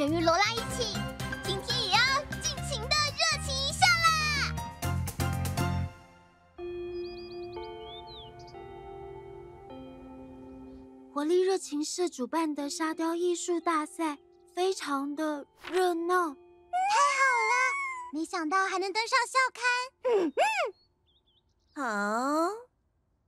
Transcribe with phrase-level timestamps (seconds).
[0.00, 0.96] 人鱼罗拉一起，
[1.44, 1.98] 今天也要
[2.40, 4.08] 尽情的热情一下啦！
[11.12, 14.16] 活力热情社主办的沙雕艺术大赛
[14.54, 16.30] 非常的热闹。
[16.30, 17.52] 太好了
[18.14, 19.62] 没想到还能登上校刊，
[20.14, 20.32] 嗯
[21.76, 22.48] 嗯，哦，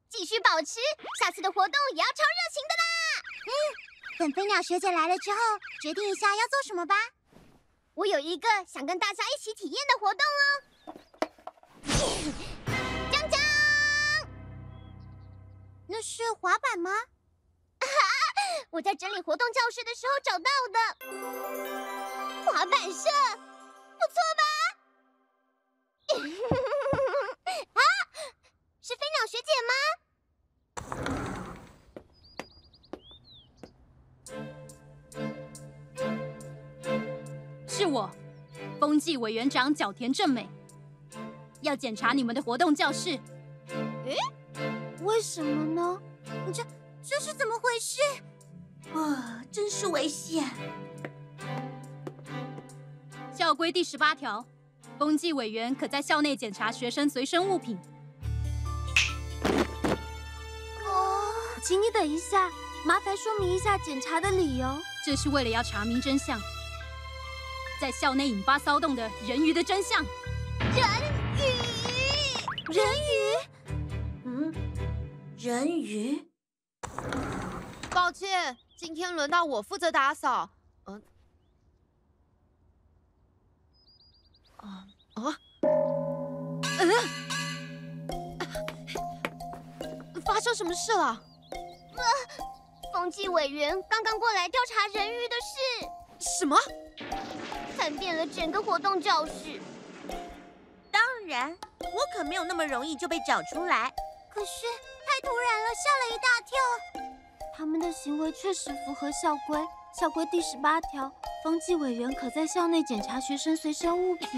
[0.08, 0.80] 继续保持，
[1.20, 2.82] 下次的活动也要超热情的啦！
[3.44, 3.52] 嗯，
[4.18, 5.38] 等飞鸟学姐来了之后，
[5.82, 6.94] 决定一下要做什么吧。
[7.94, 10.42] 我有一个想跟大家一起体验的活动哦。
[13.10, 13.40] 江江，
[15.88, 16.90] 那是滑板吗？
[18.70, 20.78] 我在整理活动教室的时候找到的。
[22.46, 23.10] 滑板社，
[23.98, 24.42] 不错吧？
[27.74, 27.82] 啊，
[28.80, 31.21] 是飞鸟学姐吗？
[37.74, 38.10] 是我，
[38.78, 40.46] 风纪委员长角田正美，
[41.62, 43.18] 要检查你们的活动教室。
[44.04, 44.14] 诶
[45.00, 45.98] 为什么呢？
[46.52, 46.62] 这
[47.02, 48.02] 这是怎么回事？
[48.92, 50.44] 啊，真是危险！
[53.32, 54.44] 校规第十八条，
[54.98, 57.78] 风纪委员可在校内检查学生随身物品。
[60.84, 61.32] 哦，
[61.64, 62.50] 请你等一下，
[62.84, 64.78] 麻烦说明一下检查的理由。
[65.06, 66.38] 这是为了要查明真相，
[67.82, 70.04] 在校内引发骚动的人鱼的真相。
[70.60, 70.86] 人
[71.34, 71.42] 鱼，
[72.72, 73.10] 人鱼，
[74.24, 74.54] 嗯，
[75.36, 76.30] 人鱼。
[77.90, 80.48] 抱歉，今天轮到我负责打扫。
[80.84, 81.02] 嗯、
[84.58, 85.36] 呃，啊啊，
[86.78, 86.88] 嗯、
[90.24, 91.20] 发生什么事了？
[92.94, 96.56] 风纪委员刚刚过来调查人鱼的事，什么？
[97.82, 99.60] 看遍了整个活动教室。
[100.88, 101.50] 当然，
[101.80, 103.92] 我可没有那么容易就被找出来。
[104.32, 104.66] 可是
[105.04, 107.02] 太突然了，吓了一大跳。
[107.58, 109.58] 他们的行为确实符合校规。
[109.98, 111.10] 校规第十八条，
[111.42, 114.28] 风纪委员可在校内检查学生随身物品。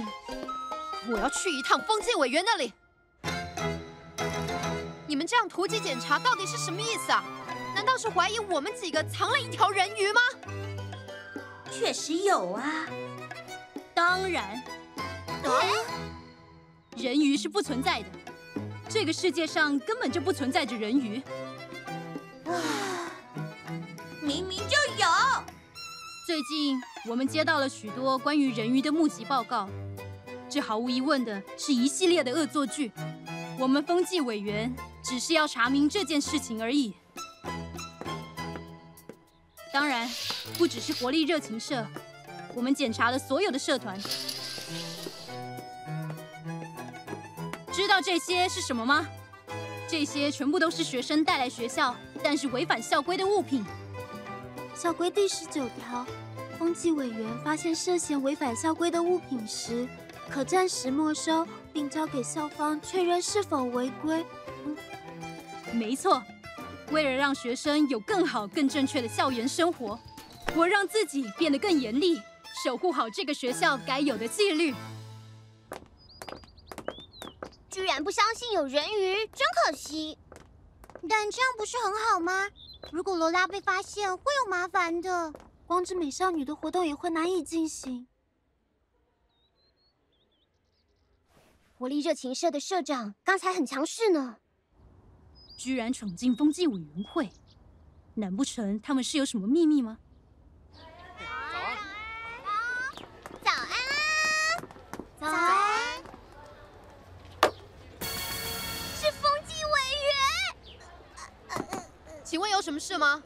[1.11, 2.73] 我要去一趟风纪委员那里。
[5.07, 7.23] 你们这样突击检查到底是什么意思啊？
[7.75, 10.21] 难道是怀疑我们几个藏了一条人鱼吗？
[11.71, 12.87] 确实有啊。
[14.07, 14.63] 当然，
[15.45, 15.49] 啊，
[16.95, 18.07] 人鱼是不存在的。
[18.87, 21.23] 这个世界上根本就不存在着人鱼。
[24.21, 25.09] 明明就有。
[26.27, 26.79] 最近
[27.09, 29.71] 我们接到了许多关于人鱼的目击报告，
[30.51, 32.93] 这毫无疑问的是一系列的恶作剧。
[33.59, 34.71] 我们风纪委员
[35.03, 36.93] 只是要查明这件事情而已。
[39.73, 40.07] 当然，
[40.59, 41.87] 不只是活力热情社，
[42.55, 43.99] 我们检查了所有的社团。
[47.73, 49.07] 知道这些是什么吗？
[49.89, 53.65] 这些全部都是学生带来学校，但是违反校规的物品。
[54.75, 56.07] 校规第十九条，
[56.59, 59.87] 风纪委员发现涉嫌违反校规的物品时，
[60.31, 64.25] 可暂时没收，并交给校方确认是否违规。
[64.65, 64.77] 嗯，
[65.73, 66.23] 没错。
[66.91, 69.99] 为了让学生有更好、更正确的校园生活，
[70.55, 72.21] 我让自己变得更严厉，
[72.65, 74.75] 守护好这个学校该有的纪律。
[77.69, 80.17] 居然不相信有人鱼，真可惜。
[81.07, 82.49] 但这样不是很好吗？
[82.91, 85.31] 如果罗拉被发现，会有麻烦的。
[85.67, 88.07] 光之美少女的活动也会难以进行。
[91.75, 94.39] 活力热情社的社长刚才很强势呢，
[95.59, 97.31] 居然闯进风纪委员会，
[98.15, 99.99] 难不成他们是有什么秘密吗？
[103.43, 103.71] 早安啊！
[105.25, 106.03] 早安！
[108.95, 109.71] 是风纪委
[110.05, 111.65] 员，
[112.23, 113.23] 请问有什么事吗？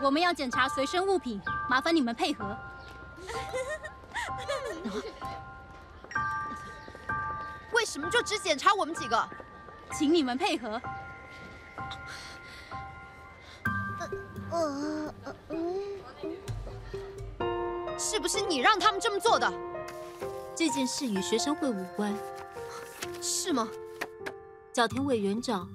[0.00, 2.56] 我们要检查随身物品，麻烦你们配合。
[7.72, 9.28] 为什么就只检查我们几个？
[9.92, 10.80] 请你们配合。
[17.98, 19.52] 是不是你让他们这么做的？
[20.56, 22.14] 这件事与学生会无关，
[23.20, 23.68] 是吗？
[24.72, 25.68] 角田委员长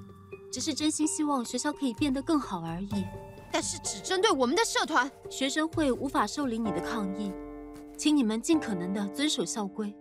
[0.51, 3.05] 只是真心希望学校可以变得更好而已。
[3.51, 7.33] 但是只针对我们的社团，学生会无法受理你的抗议，
[7.97, 9.95] 请你们尽可能的遵守校规。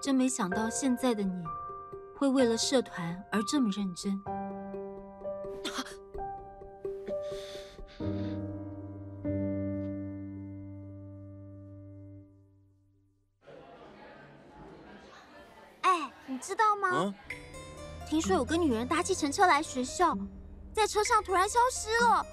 [0.00, 1.42] 真没想到现在的你，
[2.16, 4.18] 会为了社团而这么认真。
[16.28, 16.90] 你知道吗？
[16.92, 17.14] 嗯
[18.08, 20.16] 听说有个女人搭计程车来学校，
[20.72, 22.24] 在车上突然消失了，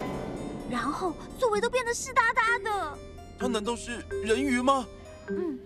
[0.71, 2.97] 然后座位都变得湿哒哒的。
[3.37, 4.87] 她难道是人鱼吗？
[5.27, 5.59] 嗯，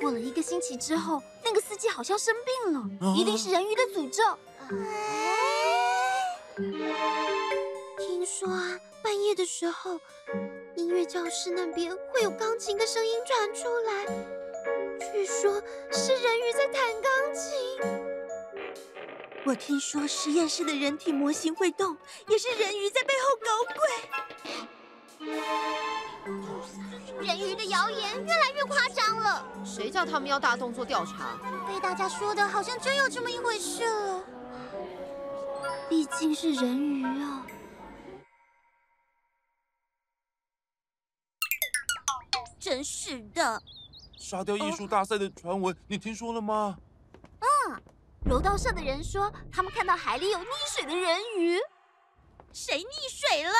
[0.00, 2.34] 过了一个星期之后，那个司机好像生
[2.64, 4.24] 病了，啊一定是人鱼的诅咒。
[7.96, 10.00] 听说啊，半夜的时候，
[10.74, 14.04] 音乐教室那边会有钢琴的声音传出来，
[15.00, 15.62] 据说
[15.92, 17.44] 是人鱼在弹钢琴。
[19.46, 21.96] 我听说实验室的人体模型会动，
[22.28, 23.80] 也是人鱼在背后搞鬼。
[27.20, 31.38] 人鱼的谣言越来越夸张了，谁叫他们要大动作调查？
[31.68, 34.24] 被大家说的好像真有这么一回事了。
[35.88, 37.46] 毕竟是人鱼啊！
[42.58, 43.62] 真是的，
[44.24, 46.78] 沙雕艺术大赛的传闻，你听说了吗？
[47.40, 47.46] 嗯
[48.24, 51.58] 柔道社的人说，他们看到海里有溺水的人鱼。
[52.50, 53.52] 谁溺水了？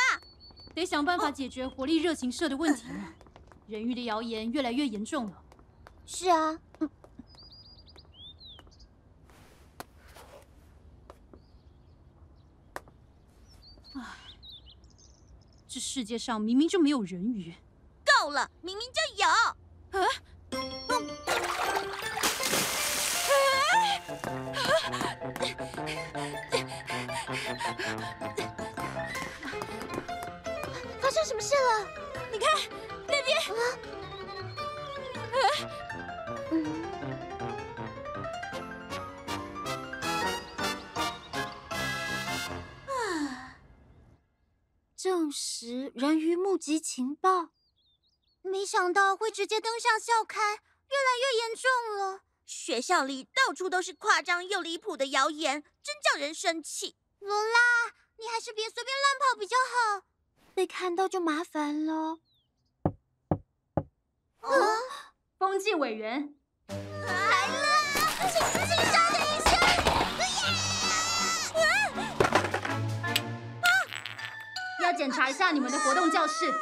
[0.75, 3.13] 得想办法解决活力热情社的问题呢。
[3.67, 5.43] 人鱼的谣言越来越严重了。
[6.07, 6.89] 是啊，嗯，
[15.69, 17.55] 这世界上明明就没有人鱼。
[18.03, 19.29] 够了，明明就有。
[31.01, 31.89] 发生什么事了？
[32.33, 32.49] 你看
[33.07, 33.37] 那边，
[44.97, 47.51] 证实人鱼目击情报，
[48.41, 52.24] 没想到会直接登上校刊，越来越严重了。
[52.47, 56.97] 学校里到处都是夸张又离谱的谣言，真叫人生气。
[57.21, 60.07] 罗拉，你还是别随便乱跑比较好。
[60.55, 62.19] 被看到就麻烦了。
[65.39, 66.35] 风纪委员，
[66.69, 67.67] 来了，
[68.31, 69.55] 请请稍等一下。
[74.83, 76.53] 要检查一下你们的活动教室。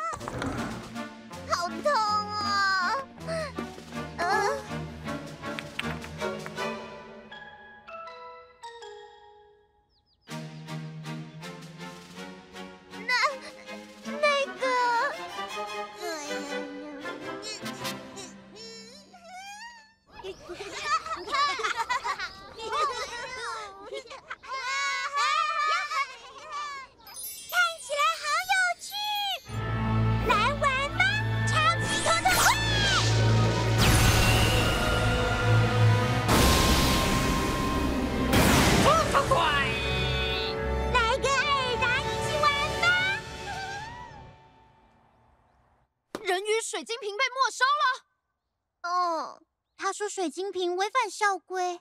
[50.23, 51.81] 水晶瓶违反校规。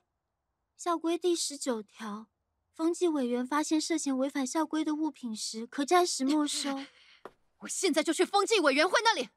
[0.76, 2.26] 校规第十九条，
[2.74, 6.80] 风纪委员发现涉嫌违反校规的物品时，可暂时没收。
[7.60, 9.30] 我现在就去风纪委员会那里。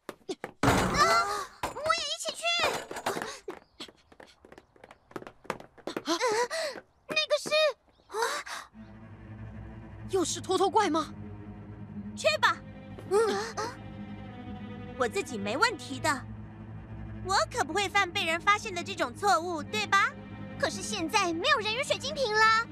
[0.62, 0.70] 啊
[1.62, 2.42] 我也一起去。
[6.00, 6.16] 啊
[7.11, 7.50] 那个是
[8.06, 8.16] 啊
[10.08, 11.12] 又是拖拖怪吗？
[12.16, 12.56] 去吧。
[13.11, 13.18] 嗯
[14.99, 16.25] 我自己没问题的，
[17.24, 20.10] 我可不会犯被人发现的这种错误，对吧？
[20.58, 22.66] 可是现在没有人鱼水晶瓶了。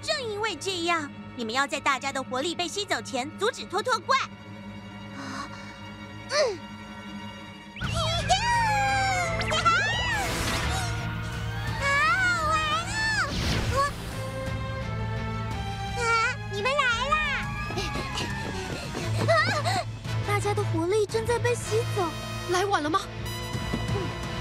[0.00, 4.16] 正因为这样，你们要在大家的活力被吸走前阻止拖拖怪。
[6.30, 6.58] 嗯。
[20.26, 22.06] 大家的活力正在被吸走，
[22.50, 23.00] 来晚了吗？
[23.70, 24.33] Come on.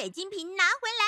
[0.00, 1.04] 水晶瓶拿回来。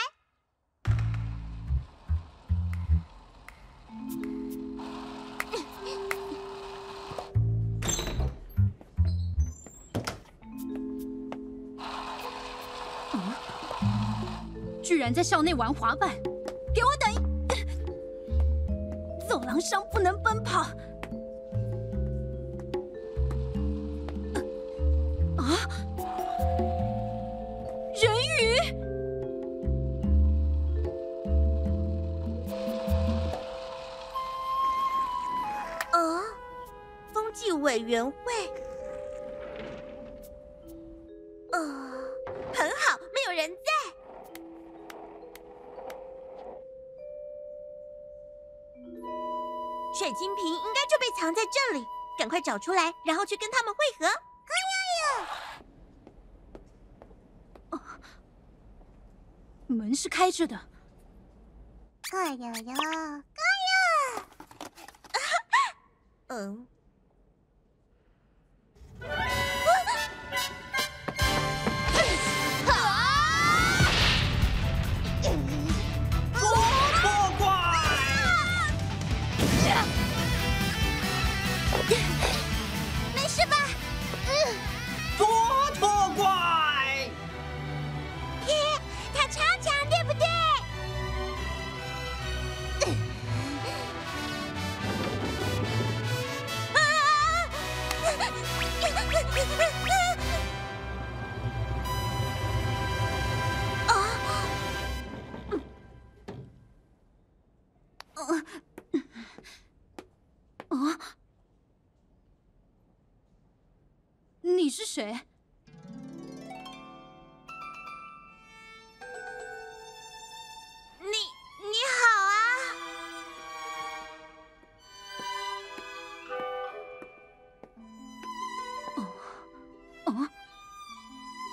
[14.82, 16.11] 居然在校内玩滑板，
[16.75, 17.14] 给我等！
[19.26, 20.66] 走廊上不能奔跑。
[49.92, 51.84] 水晶瓶应该就被藏在这里，
[52.18, 54.06] 赶快找出来，然后去跟他们会合。
[54.06, 54.54] 哎
[55.00, 55.26] 呀
[57.70, 57.78] 呀！
[59.66, 60.58] 门是开着的。
[62.12, 62.75] 哎呀呀！
[63.38, 64.26] 哎呀！
[66.28, 66.66] 嗯。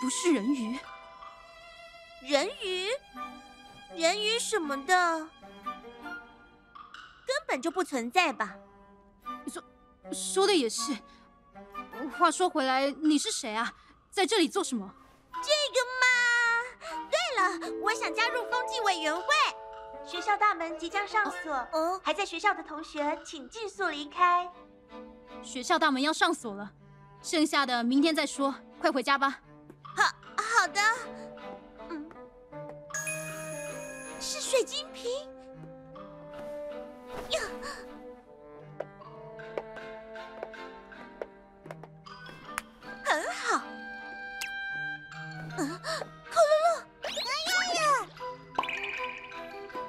[0.01, 0.79] 不是人鱼，
[2.21, 2.87] 人鱼，
[3.95, 5.29] 人鱼什么的，
[7.25, 8.55] 根本就不存在吧？
[9.47, 9.63] 说
[10.13, 10.95] 说的也是。
[12.17, 13.73] 话说回来，你是谁啊？
[14.09, 14.89] 在这里做什么？
[15.33, 19.23] 这个嘛，对了，我想加入风纪委员会。
[20.05, 24.49] 学校大门即将上锁，哦，还在学校的同学请尽速离开。
[25.43, 26.71] 学校大门要上锁了，
[27.21, 29.41] 剩下的明天再说，快回家吧。
[30.59, 30.81] 好，的。
[31.89, 32.09] 嗯，
[34.19, 35.09] 是水晶瓶。
[37.29, 37.39] 呀。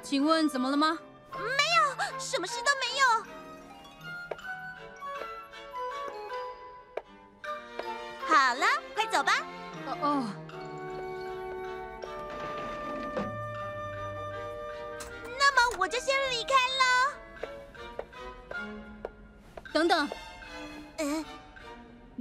[0.05, 0.97] 请问怎么了吗？
[1.33, 2.71] 没有，什么事都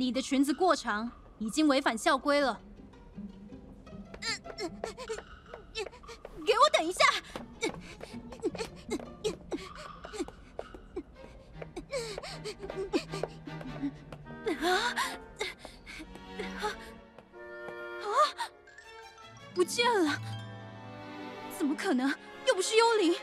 [0.09, 2.59] 你的裙子过长，已经违反校规了。
[6.43, 7.05] 给我等一下。
[14.59, 14.67] 啊！
[18.01, 18.09] 啊！
[19.53, 20.19] 不见了！
[21.55, 22.11] 怎么可能？
[22.47, 23.15] 又不是幽灵。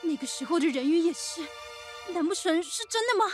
[0.00, 1.42] 那个时候的人鱼也是，
[2.14, 3.30] 难不成是真的吗？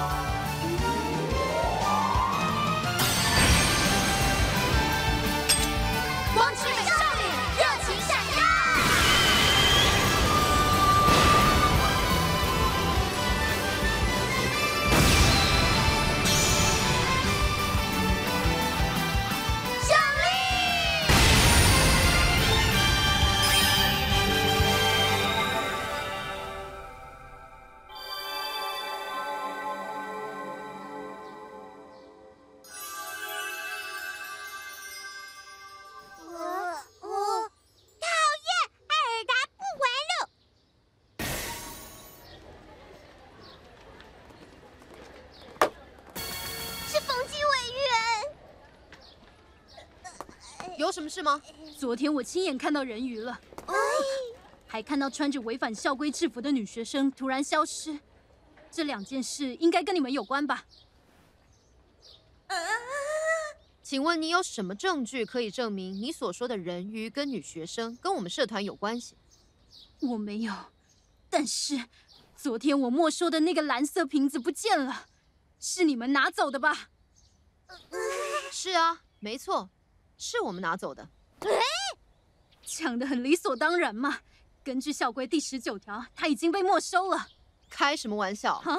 [0.00, 0.29] Bye.
[50.80, 51.40] 有什么事吗？
[51.76, 53.74] 昨天我亲眼看到人鱼了，哎，
[54.66, 58.00] 还看到穿着违反校规制服的女学生突然消失。
[58.70, 60.64] 这两件事应该跟你们有关吧？
[62.46, 62.56] 啊，
[63.82, 69.16] 请问你有什么证据可以证明你所说的人鱼跟女学生跟我们社团有关系？
[70.00, 70.54] 我没有，
[71.28, 71.84] 但是
[72.34, 75.06] 昨天我没收的那个蓝色瓶子不见了，
[75.58, 76.88] 是你们拿走的吧？
[78.50, 79.68] 是啊，没错。
[80.22, 81.08] 是我们拿走的，
[82.62, 84.18] 抢的很理所当然嘛。
[84.62, 87.26] 根据校规第十九条，它已经被没收了。
[87.70, 88.76] 开什么玩笑啊！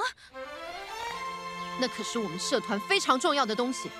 [1.80, 3.90] 那可是我们社团非常重要的东西。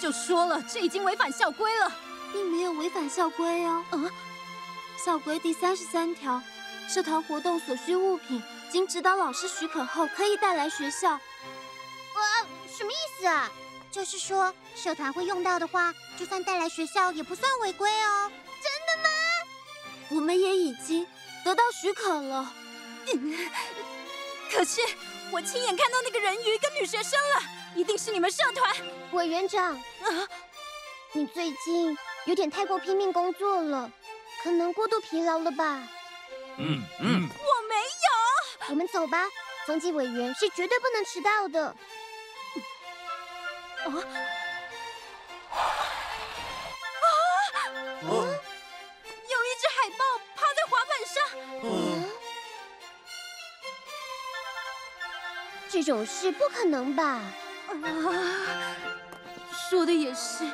[0.00, 1.92] 就说了，这已经违反校规了，
[2.32, 3.84] 并没有违反校规哦。
[3.92, 4.10] 嗯，
[4.98, 6.42] 校规第三十三条，
[6.88, 11.12] 社团活动所需物品，经指导老师许可后，可以带来学校。
[11.12, 11.20] 呃，
[12.66, 13.48] 什么意思啊？
[13.96, 18.30] 就是说，社团会用到的话，就算带来学校也不算违规哦。
[18.62, 19.08] 真的吗？
[20.10, 21.06] 我们也已经
[21.42, 22.52] 得到许可了。
[23.06, 23.48] 嗯，
[24.52, 24.82] 可是
[25.32, 27.42] 我亲眼看到那个人鱼跟女学生了，
[27.74, 28.76] 一定是你们社团。
[29.12, 30.28] 委员长，啊，
[31.12, 33.90] 你最近有点太过拼命工作了，
[34.42, 35.80] 可能过度疲劳了吧？
[36.58, 38.68] 嗯嗯，我没有。
[38.68, 39.24] 我们走吧，
[39.66, 41.74] 风纪委员是绝对不能迟到的。
[43.86, 43.92] 啊
[47.52, 48.04] 啊！
[48.04, 50.02] 有一只海豹
[50.34, 51.16] 趴在滑板上。
[51.62, 51.66] 嗯，
[55.68, 57.20] 这种事不可能吧？
[57.68, 57.72] 啊，
[59.70, 60.44] 说的也是，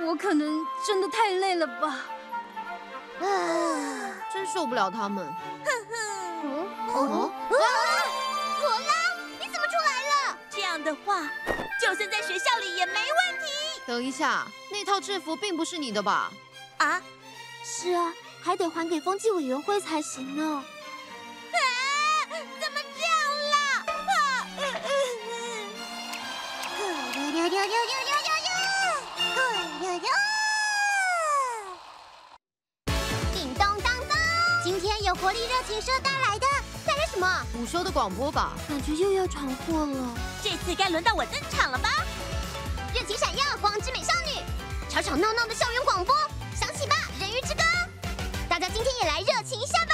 [0.00, 2.06] 我可能真的太累了吧。
[3.20, 3.24] 啊，
[4.32, 5.26] 真受不了他们。
[5.64, 5.94] 哼哼，
[6.94, 7.66] 哦，罗拉，
[9.38, 10.38] 你怎么出来了？
[10.50, 11.28] 这样的话，
[11.82, 13.02] 就算在学校里也没问
[13.40, 13.82] 题。
[13.84, 16.32] 等一下，那套制服并不是你的吧？
[16.76, 17.02] 啊，
[17.64, 20.64] 是啊，还得还给风纪委员会才行呢。
[21.52, 21.58] 啊！
[22.30, 23.12] 怎么这样？
[33.34, 34.16] 叮咚叮咚，
[34.62, 36.46] 今天有活力热情社带来的
[36.86, 37.44] 带来什么？
[37.58, 40.31] 午休的广播吧，感觉又要闯祸了。
[40.42, 41.88] 这次该轮到我登场了吧？
[42.92, 44.42] 热情闪耀，光之美少女，
[44.90, 46.16] 吵吵闹闹的校园广播，
[46.52, 47.62] 响起吧，人鱼之歌！
[48.48, 49.91] 大家今天也来热情一下吧！